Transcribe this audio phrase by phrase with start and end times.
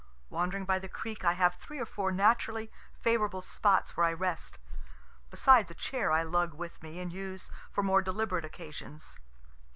[0.31, 4.57] Wandering by the creek, I have three or four naturally favorable spots where I rest
[5.29, 9.19] besides a chair I lug with me and use for more deliberate occasions.